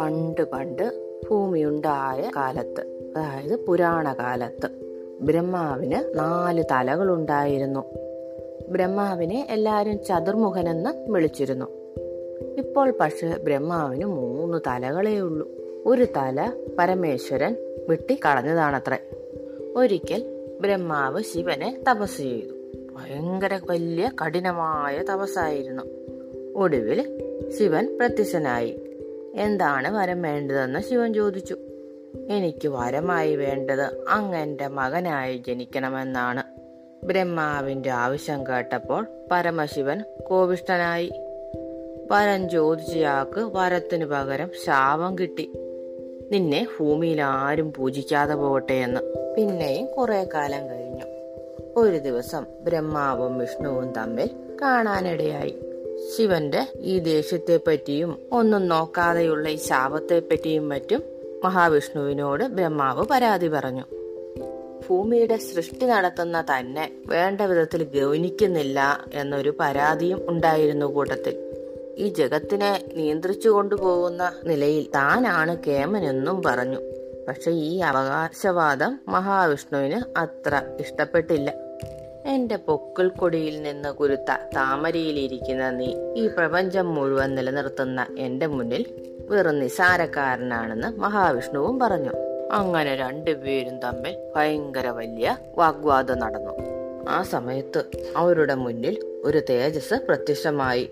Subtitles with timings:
[0.00, 0.92] പണ്ട് പണ്ട്
[1.30, 2.80] ഭൂമിയുണ്ടായ കാലത്ത്
[3.16, 4.68] അതായത് പുരാണ കാലത്ത്
[5.20, 7.84] ബ്രഹ്മാവിന് നാല് തലകളുണ്ടായിരുന്നു.
[8.68, 11.66] ബ്രഹ്മാവിനെ എല്ലാവരും ചതുർമുഖനെന്ന് വിളിച്ചിരുന്നു.
[12.58, 15.48] ഇപ്പോൾ പക്ഷേ ബ്രഹ്മാവിന് മൂന്ന് തലകളേ ഉള്ളൂ.
[15.86, 17.56] ഒരു തല പരമേശ്വരൻ
[17.88, 18.98] വിട്ടി കളഞ്ഞതാണത്രേ.
[19.76, 22.61] ഒരിക്കൽ ബ്രഹ്മാവ് ശിവനെ തപസ് ചെയ്തു.
[22.92, 25.82] ഭയങ്കര വലിയ കഠിനമായ തപസ്സായിരുന്നു.
[26.56, 27.18] ഒടുവിൽ
[27.58, 28.80] ശിവൻ പ്രത്യക്ഷനായി.
[29.34, 31.56] എന്താണ് വരം വേണ്ടതെന്ന് ശിവൻ ചോദിച്ചു.
[32.28, 36.42] എനിക്ക് വരമായി വേണ്ടത് അങ്ങന്റെ മകനായി ജനിക്കണമെന്നാണ്.
[37.06, 41.12] ബ്രഹ്മാവിന്റെ ആവശ്യം കേട്ടപ്പോൾ പരമശിവൻ കോപിഷ്ഠനായി.
[42.10, 45.52] വരം ചോദിച്ചയാൾക്ക് വരത്തിനു പകരം ശാപം കിട്ടി.
[46.30, 49.00] നിന്നെ ഭൂമിയിൽ ആരും പൂജിക്കാതെ പോകട്ടെ എന്ന്.
[49.36, 51.11] പിന്നെയും കുറെ കാലം കഴിഞ്ഞു.
[51.76, 54.30] ഒരു ദിവസം ബ്രഹ്മാവും വിഷ്ണുവും തമ്മിൽ
[54.62, 55.54] കാണാനിടയായി.
[56.16, 61.02] ശിവന്റെ ഈ ദേഷ്യത്തെ പറ്റിയും ഒന്നും നോക്കാതെയുള്ള ഈ ശാപത്തെ പറ്റിയും മറ്റും
[61.44, 63.84] മഹാവിഷ്ണുവിനോട് ബ്രഹ്മാവ് പരാതി പറഞ്ഞു.
[64.88, 71.52] ഭൂമിയുടെ സൃഷ്ടി നടത്തുന്ന തന്നെ വേണ്ട വിധത്തിൽ ഗൗനിക്കുന്നില്ല എന്നൊരു പരാതിയും ഉണ്ടായിരുന്നു കൂട്ടത്തിൽ.
[71.98, 76.80] ഈ ജഗത്തിനെ നിയന്ത്രിച്ചു കൊണ്ടുപോകുന്ന നിലയിൽ താനാണ് കേമനെന്നും പറഞ്ഞു.
[77.28, 81.61] പക്ഷെ ഈ അവകാശവാദം മഹാവിഷ്ണുവിന് അത്ര ഇഷ്ടപ്പെട്ടില്ല.
[82.26, 88.84] എന്റെ പൊക്കൽ കൊടിയിൽ നിന്ന് കുരുത്ത താമരയിലിരിക്കുന്ന നീ ഈ പ്രപഞ്ചം മുഴുവൻ നിലനിർത്തുന്ന എന്റെ മുന്നിൽ
[89.28, 92.10] വെറും നിസാരക്കാരനാണെന്ന് മഹാവിഷ്ണുവും പറഞ്ഞു.
[92.52, 96.52] അങ്ങനെ രണ്ടുപേരും തമ്മിൽ ഭയങ്കര വലിയ വാഗ്വാദം നടന്നു.
[97.08, 97.84] ആ സമയത്ത്
[98.16, 100.90] അവരുടെ മുന്നിൽ ഒരു തേജസ് പ്രത്യക്ഷമായി.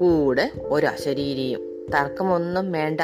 [0.00, 3.00] കൂടെ ഒരു അശരീരിയും തർക്കമൊന്നും വേണ്ട.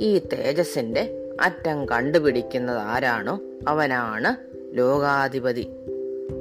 [0.00, 4.36] ഈ തേജസിന്റെ അറ്റം കണ്ടുപിടിക്കുന്നത് ആരാണോ അവനാണ്
[4.78, 5.68] ലോകാധിപതി.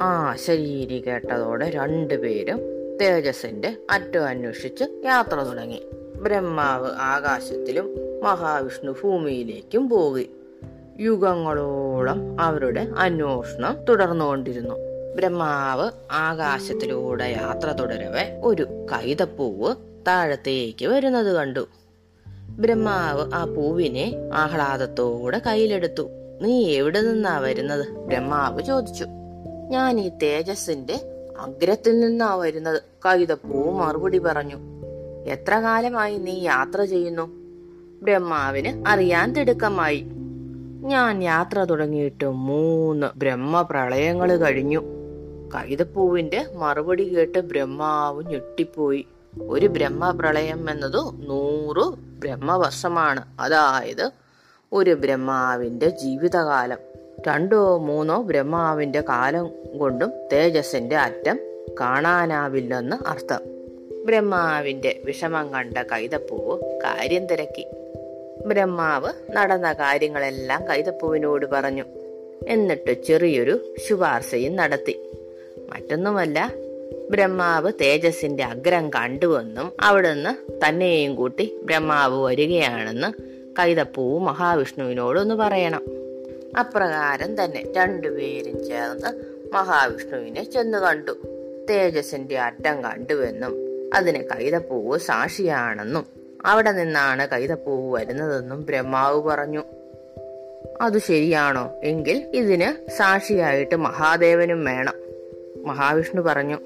[0.02, 2.60] ആ ശരീരി കേട്ടതോടെ രണ്ടുപേരും
[3.02, 5.82] തേജസിന്റെ അറ്റം അന്വേഷിച്ച് യാത്ര തുടങ്ങി.
[6.16, 10.30] ബ്രഹ്മാവ് ആകാശത്തിലും മഹാവിഷ്ണു ഭൂമിയിലേക്കും പോയി.
[11.00, 14.76] യുഗങ്ങളോളം അവരുടെ അന്വേഷണം തുടർന്നുകൊണ്ടിരുന്നു.
[15.16, 19.76] ബ്രഹ്മാവ് ആകാശത്തിലൂടെ യാത്ര തുടരവേ ഒരു കൈതപ്പൂവ്
[20.08, 21.68] താഴത്തേക്ക് വരുന്നത് കണ്ടു.
[22.50, 26.10] ബ്രഹ്മാവ് ആ പൂവിനെ ആഹ്ലാദത്തോടെ കയ്യിലെടുത്തു.
[26.42, 27.88] നീ എവിടെ നിന്നാ വരുന്നത്?
[27.88, 29.06] ബ്രഹ്മാവ് ചോദിച്ചു.
[29.74, 30.96] ഞാൻ ഈ തേജസ്സിന്റെ
[31.40, 32.82] അഗ്രത്തിൽ നിന്നാ വരുന്നത്.
[33.06, 34.56] കൈതപ്പൂ മറുപടി പറഞ്ഞു.
[35.26, 37.30] എത്ര കാലമായി നീ യാത്ര ചെയ്യുന്നു?
[38.02, 40.06] ബ്രഹ്മാവിന് അറിയാൻ തിടുക്കമായി.
[40.82, 44.82] ഞാൻ യാത്ര തുടങ്ങിയിട്ട് മൂന്ന് ബ്രഹ്മപ്രളയങ്ങൾ കഴിഞ്ഞു.
[45.56, 49.06] കൈതപ്പൂവിന്റെ മറുപടി കേട്ട് ബ്രഹ്മാവ് ഞെട്ടിപ്പോയി.
[49.42, 51.86] ഒരു ബ്രഹ്മപ്രളയം എന്നത് നൂറ്
[52.20, 53.26] ബ്രഹ്മവർഷമാണ്.
[53.40, 54.12] അതായത്
[54.74, 56.93] ഒരു ബ്രഹ്മാവിന്റെ ജീവിതകാലം.
[57.28, 61.40] രണ്ടോ മൂന്നോ ബ്രഹ്മാവിന്റെ കാലം കൊണ്ടും തേജസ്സിന്റെ അറ്റം
[61.80, 63.40] കാണാനാവില്ലെന്ന് അർത്ഥം.
[64.06, 67.68] ബ്രഹ്മാവിന്റെ വിഷമം കണ്ട കൈതപ്പൂവ് കാര്യം തിരക്കി.
[68.46, 71.84] ബ്രഹ്മാവ് നടന്ന കാര്യങ്ങളെല്ലാം കൈതപ്പൂവിനോട് പറഞ്ഞു.
[72.48, 75.12] എന്നിട്ട് ചെറിയൊരു ശുപാർശയും നടത്തി.
[75.58, 76.52] മറ്റൊന്നുമല്ല
[77.12, 83.14] ബ്രഹ്മാവ് തേജസ്സിന്റെ അഗ്രം കണ്ടുവെന്നും അവിടുന്ന് തന്നെയും കൂട്ടി ബ്രഹ്മാവ് വരികയാണെന്ന്
[83.60, 86.03] കൈതപ്പൂവ് മഹാവിഷ്ണുവിനോടൊന്ന് പറയണം.
[86.60, 91.12] അപ്രകാരം തന്നെ രണ്ടുപേരും ചേർന്ന് മഹാവിഷ്ണുവിനെ ചെന്നു കണ്ടു.
[91.70, 93.54] തേജസിന്റെ അറ്റം കണ്ടുവെന്നും
[93.94, 96.06] അതിന് കൈതപ്പൂവ് സാക്ഷിയാണെന്നും
[96.46, 99.64] അവിടെ നിന്നാണ് കൈതപ്പൂവ് വരുന്നതെന്നും ബ്രഹ്മാവ് പറഞ്ഞു.
[100.82, 101.80] അത് ശരിയാണോ?
[101.84, 104.94] എങ്കിൽ ഇതിന് സാക്ഷിയായിട്ട് മഹാദേവനും വേണം
[105.64, 106.58] മഹാവിഷ്ണു പറഞ്ഞു.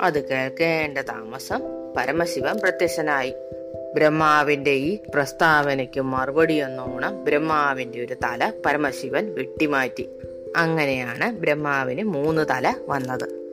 [0.00, 1.62] അത് കേൾക്കേണ്ട താമസം
[1.96, 3.34] പരമശിവൻ പ്രത്യക്ഷനായി.
[3.94, 10.08] ബ്രഹ്മാവിന്റെ ഈ പ്രസ്താവനയ്ക്ക് മറുപടി എന്നോണം ബ്രഹ്മാവിന്റെ ഒരു തല പരമശിവൻ വെട്ടിമാറ്റി.
[10.56, 13.44] അങ്ങനെയാണ് ബ്രഹ്മാവിന് മൂന്ന് തല വന്നത്.